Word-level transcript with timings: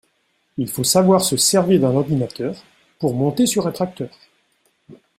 Il 0.57 0.67
faut 0.67 0.83
savoir 0.83 1.21
se 1.21 1.37
servir 1.37 1.79
d’un 1.81 1.93
ordinateur 1.95 2.55
pour 2.97 3.13
monter 3.13 3.45
sur 3.45 3.67
un 3.67 3.71
tracteur. 3.71 4.09